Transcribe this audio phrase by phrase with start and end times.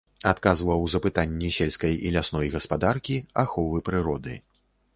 [0.29, 4.33] Адказваў за пытанні сельскай і лясной гаспадаркі, аховы прыроды.